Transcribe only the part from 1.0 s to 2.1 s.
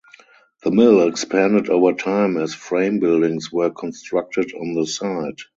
expanded over